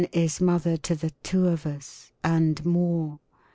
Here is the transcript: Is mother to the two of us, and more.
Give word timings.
Is 0.13 0.41
mother 0.41 0.77
to 0.77 0.95
the 0.95 1.11
two 1.21 1.47
of 1.47 1.67
us, 1.67 2.11
and 2.23 2.65
more. 2.65 3.19